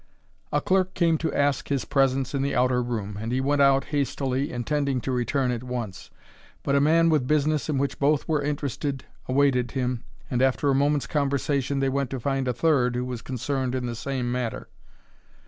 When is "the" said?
2.41-2.55, 13.85-13.93